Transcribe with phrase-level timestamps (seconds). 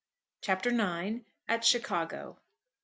[0.41, 1.25] CHAPTER IX.
[1.47, 2.39] AT CHICAGO.